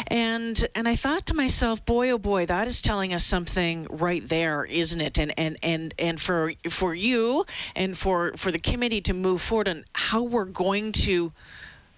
And 0.07 0.68
and 0.75 0.88
I 0.88 0.95
thought 0.95 1.27
to 1.27 1.33
myself, 1.33 1.86
boy 1.86 2.12
oh 2.12 2.18
boy, 2.18 2.45
that 2.45 2.68
is 2.68 2.81
telling 2.81 3.13
us 3.13 3.25
something 3.25 3.88
right 3.89 4.27
there, 4.27 4.65
isn't 4.65 5.01
it? 5.01 5.19
And 5.19 5.33
and 5.38 5.57
and 5.63 5.94
and 5.98 6.21
for 6.21 6.54
for 6.69 6.94
you 6.94 7.45
and 7.75 7.98
for 7.98 8.33
for 8.38 8.51
the 8.51 8.60
committee 8.60 9.01
to 9.01 9.13
move 9.13 9.42
forward 9.42 9.68
on 9.68 9.86
how 9.94 10.24
we're 10.24 10.45
going 10.45 10.92
to 10.92 11.31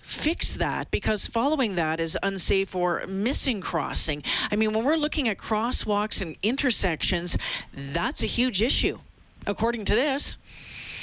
fix 0.05 0.57
that 0.57 0.91
because 0.91 1.27
following 1.27 1.75
that 1.75 1.99
is 1.99 2.17
unsafe 2.21 2.75
or 2.75 3.05
missing 3.07 3.59
crossing. 3.59 4.23
I 4.51 4.55
mean, 4.55 4.73
when 4.73 4.85
we're 4.85 4.97
looking 4.97 5.29
at 5.29 5.37
crosswalks 5.37 6.21
and 6.21 6.35
intersections, 6.43 7.37
that's 7.73 8.21
a 8.21 8.27
huge 8.27 8.61
issue, 8.61 8.99
according 9.47 9.85
to 9.85 9.95
this. 9.95 10.37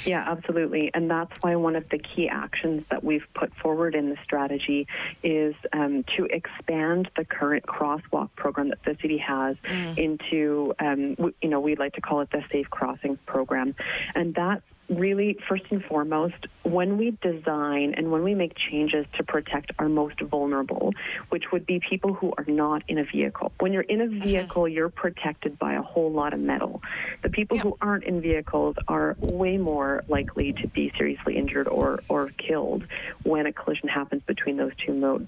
Yeah, 0.05 0.23
absolutely. 0.27 0.91
And 0.93 1.09
that's 1.09 1.31
why 1.41 1.55
one 1.55 1.75
of 1.75 1.87
the 1.89 1.97
key 1.97 2.27
actions 2.27 2.83
that 2.91 3.03
we've 3.03 3.25
put 3.33 3.53
forward 3.55 3.95
in 3.95 4.09
the 4.09 4.17
strategy 4.23 4.87
is 5.23 5.55
um, 5.71 6.03
to 6.17 6.25
expand 6.25 7.09
the 7.15 7.23
current 7.25 7.65
crosswalk 7.65 8.29
program 8.35 8.69
that 8.69 8.83
the 8.85 8.97
city 9.01 9.17
has 9.17 9.55
into, 9.97 10.73
um, 10.79 11.15
w- 11.15 11.33
you 11.41 11.49
know, 11.49 11.59
we'd 11.59 11.79
like 11.79 11.93
to 11.93 12.01
call 12.01 12.21
it 12.21 12.29
the 12.31 12.43
Safe 12.51 12.69
Crossings 12.69 13.19
program. 13.25 13.75
And 14.15 14.35
that's 14.35 14.63
really, 14.89 15.37
first 15.47 15.63
and 15.69 15.83
foremost, 15.83 16.47
when 16.63 16.97
we 16.97 17.11
design 17.21 17.93
and 17.95 18.11
when 18.11 18.23
we 18.23 18.35
make 18.35 18.53
changes 18.55 19.05
to 19.17 19.23
protect 19.23 19.71
our 19.79 19.89
most 19.89 20.19
vulnerable, 20.21 20.93
which 21.29 21.51
would 21.51 21.65
be 21.65 21.79
people 21.79 22.13
who 22.13 22.33
are 22.37 22.45
not 22.47 22.83
in 22.87 22.97
a 22.97 23.03
vehicle. 23.03 23.51
When 23.59 23.73
you're 23.73 23.81
in 23.83 24.01
a 24.01 24.07
vehicle, 24.07 24.67
you're 24.67 24.89
protected 24.89 25.57
by 25.57 25.73
a 25.73 25.81
whole 25.81 26.11
lot 26.11 26.33
of 26.33 26.39
metal. 26.39 26.81
The 27.21 27.29
people 27.29 27.57
who 27.57 27.77
aren't 27.81 28.03
in 28.03 28.21
vehicles 28.21 28.75
are 28.87 29.15
way 29.19 29.57
more 29.57 30.03
likely 30.07 30.53
to 30.53 30.67
be 30.67 30.91
seriously 30.97 31.37
injured 31.37 31.67
or, 31.67 32.01
or 32.09 32.29
killed 32.37 32.85
when 33.23 33.45
a 33.45 33.53
collision 33.53 33.87
happens 33.87 34.23
between 34.23 34.57
those 34.57 34.73
two 34.85 34.93
modes. 34.93 35.27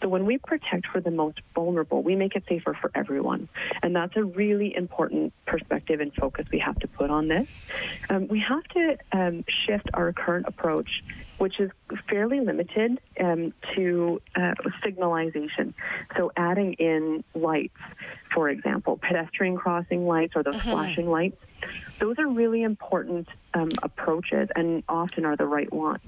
So 0.00 0.08
when 0.08 0.26
we 0.26 0.38
protect 0.38 0.86
for 0.88 1.00
the 1.00 1.10
most 1.10 1.40
vulnerable, 1.54 2.02
we 2.02 2.16
make 2.16 2.36
it 2.36 2.44
safer 2.48 2.74
for 2.74 2.90
everyone. 2.94 3.48
And 3.82 3.94
that's 3.94 4.16
a 4.16 4.24
really 4.24 4.74
important 4.74 5.32
perspective 5.46 6.00
and 6.00 6.12
focus 6.14 6.46
we 6.50 6.58
have 6.58 6.78
to 6.80 6.88
put 6.88 7.10
on 7.10 7.28
this. 7.28 7.48
Um, 8.10 8.28
we 8.28 8.40
have 8.40 8.64
to 8.68 8.95
um, 9.12 9.44
shift 9.66 9.90
our 9.94 10.12
current 10.12 10.46
approach, 10.48 10.88
which 11.38 11.60
is 11.60 11.70
fairly 12.08 12.40
limited 12.40 13.00
um, 13.20 13.52
to 13.74 14.20
uh, 14.34 14.54
signalization. 14.84 15.74
So 16.16 16.32
adding 16.36 16.74
in 16.74 17.24
lights, 17.34 17.76
for 18.32 18.48
example, 18.48 18.98
pedestrian 18.98 19.56
crossing 19.56 20.06
lights 20.06 20.34
or 20.36 20.42
those 20.42 20.60
flashing 20.62 21.08
lights. 21.08 21.36
Those 21.98 22.18
are 22.18 22.28
really 22.28 22.62
important 22.62 23.28
um, 23.54 23.70
approaches 23.82 24.50
and 24.54 24.84
often 24.88 25.24
are 25.24 25.36
the 25.36 25.46
right 25.46 25.72
ones. 25.72 26.02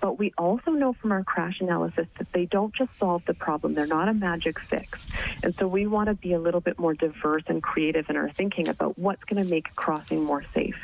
But 0.00 0.18
we 0.18 0.32
also 0.38 0.70
know 0.70 0.94
from 0.94 1.12
our 1.12 1.22
crash 1.22 1.60
analysis 1.60 2.06
that 2.18 2.32
they 2.32 2.46
don't 2.46 2.74
just 2.74 2.90
solve 2.98 3.22
the 3.26 3.34
problem, 3.34 3.74
they're 3.74 3.86
not 3.86 4.08
a 4.08 4.14
magic 4.14 4.58
fix. 4.58 4.98
And 5.42 5.54
so 5.58 5.68
we 5.68 5.86
want 5.86 6.08
to 6.08 6.14
be 6.14 6.32
a 6.32 6.38
little 6.38 6.60
bit 6.60 6.78
more 6.78 6.94
diverse 6.94 7.42
and 7.46 7.62
creative 7.62 8.08
in 8.08 8.16
our 8.16 8.30
thinking 8.30 8.68
about 8.68 8.98
what's 8.98 9.22
going 9.24 9.42
to 9.42 9.48
make 9.48 9.76
crossing 9.76 10.22
more 10.22 10.44
safe. 10.54 10.78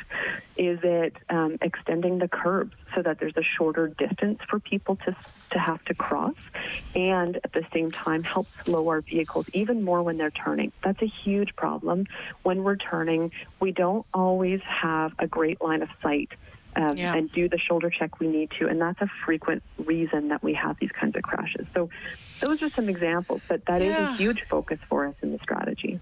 Is 0.55 0.79
it 0.83 1.15
um, 1.29 1.57
extending 1.61 2.19
the 2.19 2.27
curbs 2.27 2.75
so 2.93 3.01
that 3.01 3.19
there's 3.19 3.37
a 3.37 3.43
shorter 3.57 3.87
distance 3.91 4.39
for 4.49 4.59
people 4.59 4.97
to, 5.05 5.15
to 5.51 5.59
have 5.59 5.83
to 5.85 5.95
cross 5.95 6.35
and 6.95 7.37
at 7.43 7.53
the 7.53 7.63
same 7.73 7.91
time 7.91 8.23
help 8.23 8.47
slow 8.65 8.87
our 8.87 9.01
vehicles 9.01 9.45
even 9.53 9.83
more 9.83 10.01
when 10.03 10.17
they're 10.17 10.31
turning? 10.31 10.71
That's 10.83 11.01
a 11.01 11.11
huge 11.23 11.49
problem. 11.55 12.05
When 12.43 12.63
we're 12.63 12.77
turning, 12.77 13.31
we 13.59 13.71
don't 13.71 14.05
always 14.13 14.59
have 14.65 15.11
a 15.19 15.27
great 15.27 15.61
line 15.61 15.81
of 15.81 15.89
sight 16.01 16.29
um, 16.75 16.97
Yeah. 16.97 17.15
and 17.15 17.31
do 17.31 17.49
the 17.49 17.57
shoulder 17.57 17.89
check 17.89 18.19
we 18.19 18.27
need 18.27 18.49
to. 18.59 18.67
And 18.67 18.81
that's 18.81 19.01
a 19.01 19.07
frequent 19.25 19.63
reason 19.77 20.29
that 20.29 20.43
we 20.43 20.53
have 20.53 20.77
these 20.79 20.91
kinds 20.99 21.15
of 21.15 21.23
crashes. 21.23 21.67
So 21.73 21.89
those 22.41 22.61
are 22.61 22.69
some 22.75 22.89
examples, 22.89 23.41
but 23.47 23.61
that 23.67 23.81
is 23.81 23.93
Yeah. 23.97 24.03
a 24.05 24.17
huge 24.17 24.43
focus 24.49 24.79
for 24.89 25.05
us 25.07 25.15
in 25.21 25.31
the 25.31 25.39
strategy. 25.43 25.99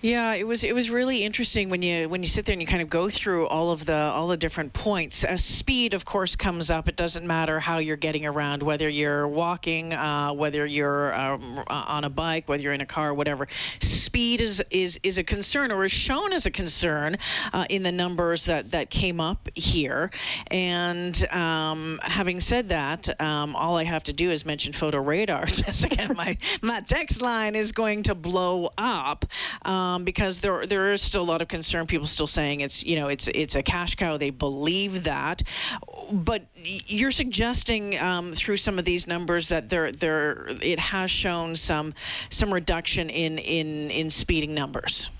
Yeah, 0.00 0.34
it 0.34 0.46
was 0.46 0.62
it 0.62 0.76
was 0.76 0.90
really 0.90 1.24
interesting 1.24 1.70
when 1.70 1.82
you 1.82 2.08
when 2.08 2.22
you 2.22 2.28
sit 2.28 2.46
there 2.46 2.52
and 2.52 2.62
you 2.62 2.68
kind 2.68 2.82
of 2.82 2.88
go 2.88 3.10
through 3.10 3.48
all 3.48 3.72
of 3.72 3.84
the 3.84 3.96
all 3.96 4.28
the 4.28 4.36
different 4.36 4.72
points. 4.72 5.24
Uh, 5.24 5.36
speed, 5.36 5.92
of 5.92 6.04
course, 6.04 6.36
comes 6.36 6.70
up. 6.70 6.86
It 6.86 6.94
doesn't 6.94 7.26
matter 7.26 7.58
how 7.58 7.78
you're 7.78 7.96
getting 7.96 8.24
around, 8.24 8.62
whether 8.62 8.88
you're 8.88 9.26
walking, 9.26 9.92
uh, 9.92 10.34
whether 10.34 10.64
you're 10.64 11.12
um, 11.20 11.64
on 11.66 12.04
a 12.04 12.10
bike, 12.10 12.48
whether 12.48 12.62
you're 12.62 12.74
in 12.74 12.80
a 12.80 12.86
car, 12.86 13.12
whatever. 13.12 13.48
Speed 13.80 14.40
is 14.40 14.62
is 14.70 15.00
is 15.02 15.18
a 15.18 15.24
concern, 15.24 15.72
or 15.72 15.84
is 15.84 15.90
shown 15.90 16.32
as 16.32 16.46
a 16.46 16.52
concern 16.52 17.16
uh, 17.52 17.64
in 17.68 17.82
the 17.82 17.90
numbers 17.90 18.44
that 18.44 18.70
that 18.70 18.90
came 18.90 19.18
up 19.18 19.48
here. 19.56 20.12
And 20.48 21.28
um, 21.32 21.98
having 22.04 22.38
said 22.38 22.68
that, 22.68 23.20
um, 23.20 23.56
all 23.56 23.76
I 23.76 23.82
have 23.82 24.04
to 24.04 24.12
do 24.12 24.30
is 24.30 24.46
mention 24.46 24.72
photo 24.74 24.98
radar. 24.98 25.42
Again, 25.84 26.12
my 26.16 26.36
my 26.62 26.82
text 26.82 27.20
line 27.20 27.56
is 27.56 27.72
going 27.72 28.04
to 28.04 28.14
blow 28.14 28.70
up. 28.78 29.24
Um, 29.62 29.87
um, 29.88 30.04
because 30.04 30.40
there 30.40 30.66
there 30.66 30.92
is 30.92 31.02
still 31.02 31.22
a 31.22 31.24
lot 31.24 31.42
of 31.42 31.48
concern. 31.48 31.86
People 31.86 32.06
still 32.06 32.26
saying 32.26 32.60
it's 32.60 32.84
you 32.84 32.96
know 32.96 33.08
it's 33.08 33.28
it's 33.28 33.54
a 33.54 33.62
cash 33.62 33.94
cow. 33.94 34.16
They 34.16 34.30
believe 34.30 35.04
that, 35.04 35.42
but 36.12 36.42
you're 36.64 37.10
suggesting 37.10 37.98
um, 37.98 38.32
through 38.34 38.56
some 38.56 38.78
of 38.78 38.84
these 38.84 39.06
numbers 39.06 39.48
that 39.48 39.70
there 39.70 39.92
there 39.92 40.46
it 40.62 40.78
has 40.78 41.10
shown 41.10 41.56
some 41.56 41.94
some 42.28 42.52
reduction 42.52 43.10
in 43.10 43.38
in 43.38 43.90
in 43.90 44.10
speeding 44.10 44.54
numbers. 44.54 45.10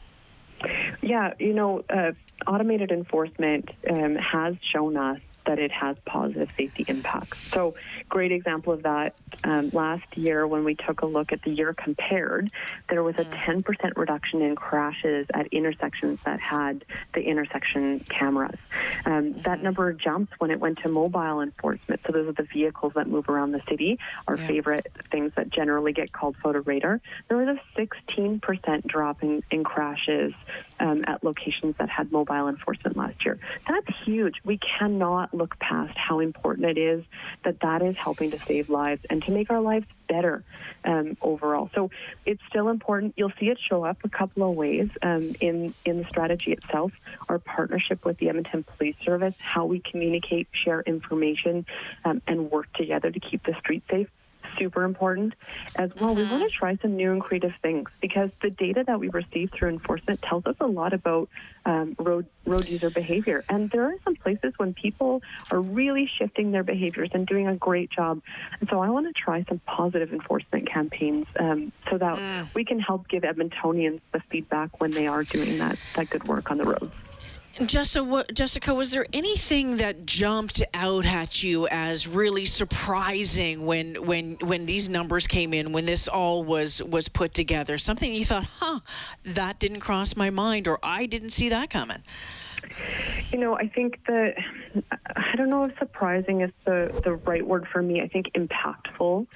Yeah, 1.01 1.35
you 1.39 1.55
know, 1.55 1.85
uh, 1.89 2.13
automated 2.47 2.91
enforcement 2.91 3.71
um, 3.89 4.17
has 4.17 4.57
shown 4.73 4.97
us 4.97 5.21
that 5.49 5.59
it 5.59 5.73
has 5.73 5.97
positive 6.05 6.51
safety 6.59 6.85
impacts. 6.89 7.39
So, 7.51 7.75
great 8.11 8.33
example 8.33 8.75
of 8.75 8.83
that. 8.83 9.15
Um, 9.45 9.71
last 9.73 10.17
year, 10.17 10.47
when 10.47 10.63
we 10.63 10.75
took 10.75 11.01
a 11.01 11.07
look 11.07 11.33
at 11.33 11.43
the 11.43 11.51
year 11.51 11.73
compared, 11.73 12.53
there 12.91 13.03
was 13.03 13.17
a 13.17 13.25
10% 13.25 13.63
mm. 13.63 13.97
reduction 13.97 14.43
in 14.43 14.55
crashes 14.55 15.27
at 15.33 15.47
intersections 15.47 16.21
that 16.27 16.39
had 16.39 16.85
the 17.15 17.23
intersection 17.23 18.01
cameras. 18.11 18.59
Um, 19.07 19.33
that 19.33 19.43
mm-hmm. 19.43 19.65
number 19.65 19.93
jumps 19.95 20.33
when 20.39 20.51
it 20.51 20.61
went 20.61 20.81
to 20.81 20.91
mobile 20.91 21.41
enforcement. 21.41 22.03
So, 22.07 22.13
those 22.13 22.29
are 22.29 22.33
the 22.33 22.49
vehicles 22.53 22.93
that 22.95 23.09
move 23.09 23.31
around 23.31 23.53
the 23.53 23.63
city, 23.71 23.99
our 24.27 24.37
yeah. 24.37 24.47
favorite 24.47 24.93
things 25.11 25.33
that 25.37 25.49
generally 25.49 25.95
get 25.95 26.13
called 26.13 26.37
photo 26.37 26.61
radar. 26.61 27.01
There 27.29 27.39
was 27.39 27.57
a 27.57 27.81
16% 27.81 28.87
drop 28.87 29.23
in, 29.23 29.43
in 29.51 29.65
crashes 29.65 30.35
um, 30.81 31.05
at 31.07 31.23
locations 31.25 31.77
that 31.79 31.89
had 31.89 32.13
mobile 32.13 32.49
enforcement 32.49 32.97
last 32.97 33.25
year. 33.25 33.39
That's 33.69 33.87
huge. 34.05 34.37
We 34.45 34.59
cannot 34.59 35.35
look 35.35 35.59
past 35.59 35.97
how 35.97 36.21
important 36.21 36.69
it 36.71 36.79
is 36.79 37.05
that 37.45 37.61
that 37.61 37.83
is 37.83 37.97
helping 37.97 38.31
to 38.31 38.39
save 38.41 38.69
lives 38.69 39.05
and 39.11 39.23
to 39.25 39.33
make 39.33 39.51
our 39.51 39.61
lives 39.61 39.87
better 40.09 40.43
um, 40.85 41.17
overall. 41.21 41.71
So 41.75 41.91
it's 42.25 42.41
still 42.49 42.69
important. 42.69 43.15
You'll 43.17 43.33
see 43.39 43.47
it 43.47 43.59
show 43.59 43.85
up 43.85 43.99
a 44.05 44.09
couple 44.09 44.49
of 44.49 44.57
ways 44.57 44.89
um, 45.03 45.35
in 45.41 45.75
in 45.85 45.99
the 45.99 46.05
strategy 46.09 46.53
itself. 46.53 46.93
Our 47.29 47.39
partnership 47.39 48.05
with 48.05 48.19
the 48.19 48.29
Edmonton 48.29 48.65
Police 48.65 48.97
Service, 49.05 49.35
how 49.41 49.67
we 49.67 49.81
communicate, 49.81 50.49
share 50.53 50.81
information, 50.81 51.67
um, 52.05 52.23
and 52.27 52.51
work 52.51 52.73
together 52.75 53.11
to 53.11 53.21
keep 53.21 53.45
the 53.45 53.55
streets 53.61 53.87
safe 53.91 54.09
super 54.59 54.85
important. 54.85 55.35
As 55.77 55.91
well, 55.97 56.15
mm-hmm. 56.15 56.33
we 56.33 56.39
want 56.39 56.51
to 56.51 56.57
try 56.57 56.77
some 56.77 56.97
new 56.97 57.13
and 57.13 57.21
creative 57.21 57.53
things 57.63 57.89
because 58.01 58.31
the 58.43 58.51
data 58.51 58.85
that 58.87 59.01
we 59.01 59.09
receive 59.09 59.51
through 59.53 59.71
enforcement 59.71 60.23
tells 60.23 60.47
us 60.47 60.57
a 60.61 60.67
lot 60.67 60.93
about 60.93 61.29
um, 61.67 61.95
road 61.99 62.27
road 62.47 62.69
user 62.69 62.91
behavior. 62.91 63.45
And 63.49 63.71
there 63.71 63.85
are 63.85 63.97
some 64.05 64.17
places 64.17 64.55
when 64.57 64.75
people 64.75 65.23
are 65.51 65.61
really 65.61 66.11
shifting 66.19 66.51
their 66.51 66.63
behaviors 66.63 67.11
and 67.13 67.27
doing 67.27 67.47
a 67.47 67.57
great 67.57 67.91
job. 67.91 68.23
And 68.61 68.69
so 68.69 68.81
I 68.81 68.91
want 68.91 69.07
to 69.07 69.13
try 69.13 69.45
some 69.49 69.61
positive 69.61 70.13
enforcement 70.13 70.71
campaigns 70.71 71.27
um, 71.39 71.73
so 71.91 71.99
that 71.99 72.19
mm. 72.19 72.55
we 72.55 72.65
can 72.65 72.81
help 72.81 73.09
give 73.09 73.23
Edmontonians 73.23 74.01
the 74.13 74.21
feedback 74.31 74.81
when 74.81 74.93
they 74.93 75.07
are 75.07 75.25
doing 75.25 75.59
that, 75.59 75.79
that 75.95 76.11
good 76.11 76.27
work 76.27 76.51
on 76.51 76.59
the 76.59 76.65
roads. 76.65 76.93
Jessica, 77.67 78.75
was 78.75 78.91
there 78.93 79.07
anything 79.13 79.79
that 79.79 80.07
jumped 80.07 80.63
out 80.73 81.07
at 81.07 81.43
you 81.43 81.67
as 81.69 82.07
really 82.07 82.45
surprising 82.45 83.67
when 83.67 84.07
when 84.07 84.37
when 84.41 84.67
these 84.67 84.89
numbers 84.89 85.27
came 85.27 85.53
in, 85.53 85.73
when 85.73 85.85
this 85.87 86.09
all 86.09 86.45
was 86.45 86.83
was 86.83 87.09
put 87.09 87.35
together? 87.35 87.79
Something 87.79 88.13
you 88.13 88.25
thought, 88.25 88.47
huh, 88.59 88.81
that 89.25 89.59
didn't 89.59 89.81
cross 89.81 90.17
my 90.17 90.31
mind, 90.31 90.69
or 90.69 90.79
I 90.83 91.07
didn't 91.07 91.31
see 91.31 91.49
that 91.51 91.71
coming. 91.71 92.03
You 93.31 93.39
know, 93.39 93.57
I 93.57 93.69
think 93.69 94.01
that 94.07 94.37
I 95.17 95.37
don't 95.37 95.51
know 95.51 95.65
if 95.65 95.79
surprising 95.79 96.41
is 96.41 96.51
the 96.65 97.01
the 97.05 97.15
right 97.15 97.47
word 97.47 97.67
for 97.69 97.83
me. 97.83 98.01
I 98.01 98.09
think 98.09 98.33
impactful 98.33 99.27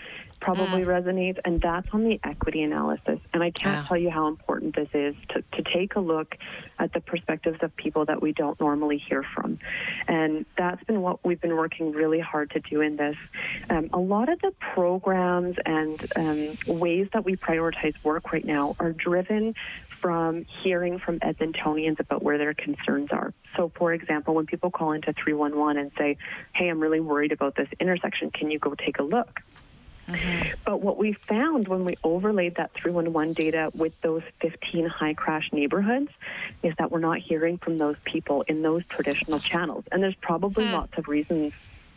probably 0.42 0.82
mm. 0.82 0.86
resonates, 0.86 1.38
and 1.44 1.60
that's 1.60 1.86
on 1.92 2.02
the 2.02 2.20
equity 2.24 2.62
analysis. 2.62 3.20
And 3.32 3.42
I 3.42 3.50
can't 3.50 3.86
tell 3.86 3.96
you 3.96 4.10
how 4.10 4.26
important 4.26 4.74
this 4.74 4.88
is 4.92 5.14
to, 5.30 5.42
to 5.52 5.62
take 5.72 5.94
a 5.94 6.00
look 6.00 6.36
at 6.80 6.92
the 6.92 7.00
perspectives 7.00 7.58
of 7.62 7.74
people 7.76 8.04
that 8.06 8.20
we 8.20 8.32
don't 8.32 8.60
normally 8.60 8.98
hear 8.98 9.22
from. 9.22 9.60
And 10.08 10.44
that's 10.58 10.82
been 10.84 11.00
what 11.00 11.24
we've 11.24 11.40
been 11.40 11.56
working 11.56 11.92
really 11.92 12.18
hard 12.18 12.50
to 12.50 12.60
do 12.60 12.80
in 12.80 12.96
this. 12.96 13.16
Um, 13.70 13.88
a 13.92 14.00
lot 14.00 14.28
of 14.28 14.40
the 14.40 14.52
programs 14.58 15.56
and 15.64 16.12
um, 16.16 16.58
ways 16.66 17.08
that 17.12 17.24
we 17.24 17.36
prioritize 17.36 17.94
work 18.02 18.32
right 18.32 18.44
now 18.44 18.74
are 18.80 18.92
driven 18.92 19.54
from 20.02 20.44
hearing 20.62 20.98
from 20.98 21.20
Edmontonians 21.20 22.00
about 22.00 22.22
where 22.22 22.36
their 22.36 22.52
concerns 22.52 23.10
are. 23.12 23.32
So, 23.56 23.70
for 23.74 23.94
example, 23.94 24.34
when 24.34 24.46
people 24.46 24.70
call 24.70 24.92
into 24.92 25.14
311 25.14 25.80
and 25.80 25.92
say, 25.96 26.18
Hey, 26.52 26.68
I'm 26.68 26.80
really 26.80 27.00
worried 27.00 27.32
about 27.32 27.54
this 27.54 27.68
intersection, 27.80 28.30
can 28.30 28.50
you 28.50 28.58
go 28.58 28.74
take 28.74 28.98
a 28.98 29.02
look? 29.02 29.40
Mm-hmm. 30.08 30.54
But 30.64 30.82
what 30.82 30.98
we 30.98 31.12
found 31.12 31.68
when 31.68 31.84
we 31.84 31.96
overlaid 32.02 32.56
that 32.56 32.74
311 32.74 33.34
data 33.34 33.70
with 33.74 33.98
those 34.00 34.22
15 34.40 34.86
high 34.86 35.14
crash 35.14 35.50
neighborhoods 35.52 36.10
is 36.62 36.74
that 36.78 36.90
we're 36.90 36.98
not 36.98 37.18
hearing 37.18 37.56
from 37.56 37.78
those 37.78 37.96
people 38.04 38.42
in 38.42 38.62
those 38.62 38.84
traditional 38.86 39.38
channels. 39.38 39.84
And 39.92 40.02
there's 40.02 40.16
probably 40.16 40.64
mm. 40.64 40.72
lots 40.72 40.98
of 40.98 41.06
reasons 41.06 41.52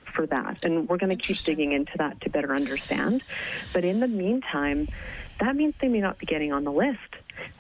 for 0.05 0.27
that. 0.27 0.63
And 0.63 0.87
we're 0.87 0.97
going 0.97 1.15
to 1.15 1.21
keep 1.21 1.37
digging 1.37 1.71
into 1.71 1.97
that 1.97 2.21
to 2.21 2.29
better 2.29 2.53
understand. 2.55 3.23
But 3.73 3.83
in 3.83 3.99
the 3.99 4.07
meantime, 4.07 4.87
that 5.39 5.55
means 5.55 5.75
they 5.79 5.89
may 5.89 5.99
not 5.99 6.17
be 6.17 6.25
getting 6.25 6.53
on 6.53 6.63
the 6.63 6.71
list. 6.71 6.99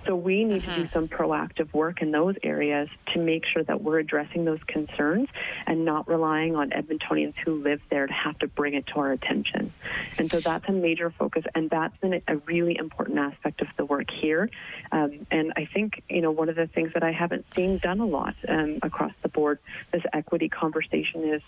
So 0.05 0.15
we 0.15 0.43
need 0.43 0.63
uh-huh. 0.63 0.75
to 0.75 0.81
do 0.81 0.87
mm-hmm. 0.87 0.93
some 0.93 1.07
proactive 1.07 1.73
work 1.73 2.01
in 2.01 2.11
those 2.11 2.35
areas 2.43 2.89
to 3.13 3.19
make 3.19 3.45
sure 3.45 3.63
that 3.63 3.81
we're 3.81 3.99
addressing 3.99 4.45
those 4.45 4.61
concerns 4.63 5.29
and 5.65 5.83
not 5.83 6.07
relying 6.07 6.55
on 6.55 6.69
Edmontonians 6.69 7.35
who 7.37 7.55
live 7.55 7.81
there 7.89 8.05
to 8.05 8.13
have 8.13 8.37
to 8.39 8.47
bring 8.47 8.75
it 8.75 8.87
to 8.87 8.99
our 8.99 9.11
attention. 9.11 9.71
And 10.17 10.29
so 10.29 10.39
that's 10.39 10.67
a 10.69 10.71
major 10.71 11.09
focus, 11.09 11.45
and 11.55 11.69
that's 11.69 11.97
been 11.97 12.21
a 12.27 12.37
really 12.37 12.77
important 12.77 13.17
aspect 13.17 13.61
of 13.61 13.67
the 13.77 13.85
work 13.85 14.11
here. 14.11 14.49
Um, 14.91 15.25
and 15.31 15.53
I 15.55 15.65
think, 15.65 16.03
you 16.09 16.21
know, 16.21 16.31
one 16.31 16.49
of 16.49 16.55
the 16.55 16.67
things 16.67 16.93
that 16.93 17.03
I 17.03 17.11
haven't 17.11 17.45
seen 17.55 17.77
done 17.77 17.99
a 17.99 18.05
lot 18.05 18.35
um, 18.47 18.79
across 18.81 19.13
the 19.21 19.29
board, 19.29 19.59
this 19.91 20.03
equity 20.13 20.49
conversation 20.49 21.23
is 21.23 21.41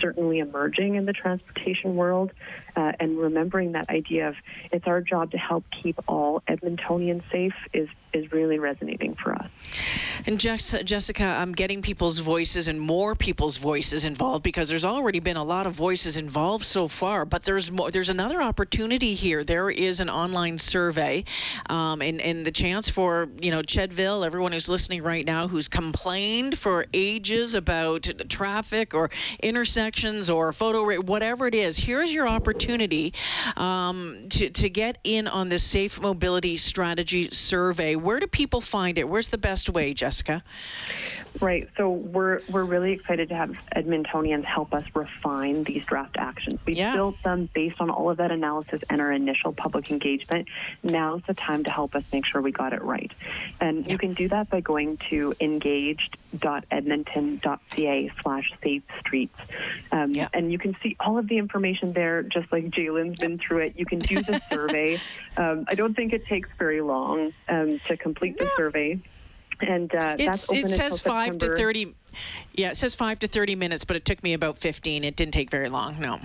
certainly 0.00 0.38
emerging 0.38 0.94
in 0.94 1.04
the 1.04 1.12
transportation 1.12 1.96
world. 1.96 2.32
Uh, 2.76 2.90
and 2.98 3.16
remembering 3.16 3.72
that 3.72 3.88
idea 3.88 4.28
of 4.28 4.34
it's 4.72 4.88
our 4.88 5.00
job 5.00 5.30
to 5.30 5.38
help 5.38 5.64
keep 5.70 5.96
all 6.08 6.42
Edmontonians 6.48 7.22
safe 7.30 7.54
is 7.74 7.88
is 8.12 8.32
really 8.32 8.58
resonating 8.58 9.16
for 9.22 9.32
us. 9.34 9.50
And 10.26 10.40
Jessica, 10.40 11.22
I'm 11.22 11.52
getting 11.52 11.82
people's 11.82 12.18
voices 12.18 12.68
and 12.68 12.80
more 12.80 13.14
people's 13.14 13.58
voices 13.58 14.06
involved 14.06 14.42
because 14.42 14.70
there's 14.70 14.86
already 14.86 15.18
been 15.20 15.36
a 15.36 15.44
lot 15.44 15.66
of 15.66 15.74
voices 15.74 16.16
involved 16.16 16.64
so 16.64 16.88
far. 16.88 17.26
But 17.26 17.44
there's 17.44 17.70
more, 17.70 17.90
there's 17.90 18.08
another 18.08 18.40
opportunity 18.40 19.14
here. 19.14 19.44
There 19.44 19.68
is 19.68 20.00
an 20.00 20.08
online 20.08 20.56
survey, 20.56 21.24
um, 21.68 22.00
and 22.00 22.22
and 22.22 22.46
the 22.46 22.52
chance 22.52 22.88
for 22.88 23.28
you 23.38 23.50
know 23.50 23.60
Chedville, 23.60 24.24
everyone 24.24 24.52
who's 24.52 24.66
listening 24.66 25.02
right 25.02 25.26
now, 25.26 25.46
who's 25.46 25.68
complained 25.68 26.56
for 26.56 26.86
ages 26.94 27.54
about 27.54 28.10
traffic 28.30 28.94
or 28.94 29.10
intersections 29.42 30.30
or 30.30 30.54
photo 30.54 30.84
rate, 30.84 31.04
whatever 31.04 31.46
it 31.48 31.54
is. 31.54 31.76
Here's 31.76 32.10
your 32.10 32.28
opportunity 32.28 33.12
um, 33.58 34.30
to 34.30 34.48
to 34.48 34.70
get 34.70 34.96
in 35.04 35.28
on 35.28 35.50
this 35.50 35.64
safe 35.64 36.00
mobility 36.00 36.56
strategy 36.56 37.28
survey. 37.30 37.94
Where 37.94 38.20
do 38.20 38.26
people 38.26 38.62
find 38.62 38.96
it? 38.96 39.06
Where's 39.06 39.28
the 39.28 39.36
best 39.36 39.68
way, 39.68 39.92
Jessica? 39.92 40.13
Right. 41.40 41.68
So 41.76 41.90
we're 41.90 42.42
we're 42.48 42.64
really 42.64 42.92
excited 42.92 43.30
to 43.30 43.34
have 43.34 43.56
Edmontonians 43.74 44.44
help 44.44 44.72
us 44.72 44.84
refine 44.94 45.64
these 45.64 45.84
draft 45.84 46.16
actions. 46.16 46.60
We've 46.64 46.76
yeah. 46.76 46.94
built 46.94 47.20
them 47.24 47.48
based 47.52 47.80
on 47.80 47.90
all 47.90 48.08
of 48.10 48.18
that 48.18 48.30
analysis 48.30 48.82
and 48.88 49.00
our 49.00 49.10
initial 49.10 49.52
public 49.52 49.90
engagement. 49.90 50.46
Now's 50.84 51.22
the 51.26 51.34
time 51.34 51.64
to 51.64 51.72
help 51.72 51.96
us 51.96 52.04
make 52.12 52.24
sure 52.24 52.40
we 52.40 52.52
got 52.52 52.72
it 52.72 52.82
right. 52.82 53.10
And 53.60 53.84
yeah. 53.84 53.92
you 53.92 53.98
can 53.98 54.14
do 54.14 54.28
that 54.28 54.48
by 54.48 54.60
going 54.60 54.98
to 55.10 55.34
engaged.edmonton.ca 55.40 58.12
slash 58.22 58.52
safe 58.62 58.84
streets. 59.00 59.40
Um, 59.90 60.12
yeah. 60.12 60.28
And 60.32 60.52
you 60.52 60.58
can 60.58 60.76
see 60.82 60.94
all 61.00 61.18
of 61.18 61.26
the 61.26 61.38
information 61.38 61.94
there, 61.94 62.22
just 62.22 62.52
like 62.52 62.70
Jalen's 62.70 63.18
been 63.18 63.38
through 63.38 63.58
it. 63.58 63.74
You 63.76 63.86
can 63.86 63.98
do 63.98 64.22
the 64.22 64.40
survey. 64.52 65.00
Um, 65.36 65.64
I 65.68 65.74
don't 65.74 65.94
think 65.94 66.12
it 66.12 66.26
takes 66.26 66.48
very 66.58 66.80
long 66.80 67.32
um, 67.48 67.80
to 67.88 67.96
complete 67.96 68.38
the 68.38 68.48
survey 68.56 69.00
and 69.60 69.94
uh, 69.94 70.16
it 70.18 70.36
says 70.36 71.00
five 71.00 71.38
to 71.38 71.56
thirty. 71.56 71.94
Yeah, 72.54 72.70
it 72.70 72.76
says 72.76 72.94
five 72.94 73.18
to 73.20 73.28
thirty 73.28 73.54
minutes, 73.54 73.84
but 73.84 73.96
it 73.96 74.04
took 74.04 74.22
me 74.22 74.34
about 74.34 74.58
fifteen. 74.58 75.04
It 75.04 75.16
didn't 75.16 75.34
take 75.34 75.50
very 75.50 75.68
long. 75.68 75.98
No. 76.00 76.20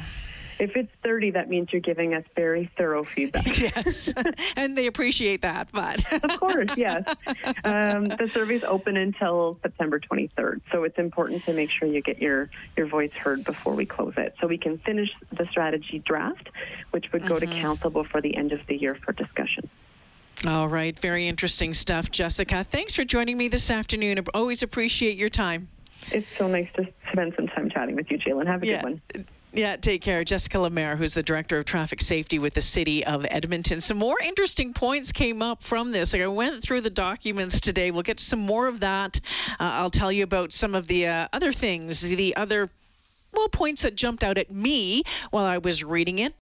If 0.60 0.76
it's 0.76 0.92
30, 1.04 1.32
that 1.32 1.50
means 1.50 1.72
you're 1.72 1.80
giving 1.80 2.14
us 2.14 2.26
very 2.36 2.70
thorough 2.78 3.06
feedback. 3.06 3.58
yes, 3.60 4.14
and 4.58 4.78
they 4.78 4.88
appreciate 4.88 5.42
that. 5.44 5.70
But 5.72 6.06
of 6.24 6.38
course, 6.38 6.76
yes. 6.76 7.04
Um, 7.64 8.10
the 8.10 8.30
survey's 8.30 8.66
open 8.66 8.98
until 8.98 9.58
September 9.62 10.00
23rd, 10.00 10.60
so 10.72 10.84
it's 10.84 11.00
important 11.00 11.46
to 11.46 11.54
make 11.54 11.72
sure 11.72 11.88
you 11.88 12.02
get 12.02 12.22
your 12.22 12.50
your 12.76 12.88
voice 12.88 13.14
heard 13.14 13.46
before 13.46 13.74
we 13.74 13.86
close 13.86 14.14
it, 14.18 14.36
so 14.42 14.48
we 14.48 14.58
can 14.58 14.78
finish 14.80 15.14
the 15.32 15.46
strategy 15.46 16.00
draft, 16.00 16.50
which 16.92 17.12
would 17.14 17.26
go 17.26 17.36
mm-hmm. 17.36 17.52
to 17.52 17.62
council 17.62 17.90
before 17.90 18.20
the 18.20 18.36
end 18.36 18.52
of 18.52 18.60
the 18.68 18.76
year 18.76 18.96
for 18.96 19.14
discussion. 19.14 19.70
All 20.48 20.70
right, 20.70 20.98
very 20.98 21.28
interesting 21.28 21.74
stuff, 21.74 22.12
Jessica. 22.12 22.64
Thanks 22.64 22.96
for 22.96 23.04
joining 23.04 23.38
me 23.38 23.50
this 23.50 23.70
afternoon. 23.70 24.20
I 24.20 24.24
always 24.34 24.64
appreciate 24.64 25.18
your 25.18 25.30
time. 25.30 25.68
It's 26.12 26.28
so 26.38 26.48
nice 26.48 26.70
to 26.76 26.88
spend 27.12 27.34
some 27.36 27.48
time 27.48 27.70
chatting 27.70 27.96
with 27.96 28.10
you, 28.10 28.18
Jalen. 28.18 28.48
Have 28.48 28.64
a 28.64 28.68
yeah. 28.68 28.82
good 28.82 29.02
one. 29.14 29.26
Yeah, 29.52 29.76
take 29.78 30.02
care. 30.02 30.24
Jessica 30.24 30.58
Lamarre, 30.58 30.96
who's 30.96 31.14
the 31.14 31.24
Director 31.24 31.58
of 31.58 31.66
Traffic 31.66 32.02
Safety 32.02 32.38
with 32.38 32.54
the 32.54 32.62
City 32.62 33.04
of 33.06 33.26
Edmonton. 33.30 33.82
Some 33.82 33.98
more 33.98 34.18
interesting 34.24 34.74
points 34.74 35.12
came 35.12 35.42
up 35.42 35.64
from 35.64 35.92
this. 35.92 36.14
Like 36.14 36.22
I 36.22 36.28
went 36.28 36.62
through 36.62 36.82
the 36.82 36.92
documents 36.92 37.60
today. 37.60 37.90
We'll 37.92 38.04
get 38.04 38.18
to 38.20 38.24
some 38.24 38.40
more 38.40 38.68
of 38.68 38.82
that. 38.82 39.20
Uh, 39.52 39.56
I'll 39.60 39.90
tell 39.90 40.12
you 40.12 40.24
about 40.24 40.54
some 40.54 40.76
of 40.76 40.88
the 40.88 41.08
uh, 41.08 41.28
other 41.34 41.52
things, 41.52 42.02
the 42.02 42.36
other 42.36 42.70
well 43.34 43.50
points 43.50 43.84
that 43.84 43.96
jumped 43.96 44.24
out 44.24 44.38
at 44.38 44.52
me 44.52 45.04
while 45.32 45.46
I 45.46 45.58
was 45.58 45.84
reading 45.84 46.20
it. 46.20 46.34